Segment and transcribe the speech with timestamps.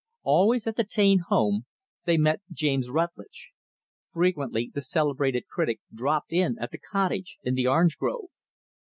[0.23, 1.67] Always, at the Taine home,
[2.05, 3.51] they met James Rutlidge.
[4.11, 8.29] Frequently the celebrated critic dropped in at the cottage in the orange grove.